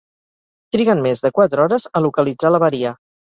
[0.75, 2.95] Triguen més de quatre hores a localitzar l'avaria.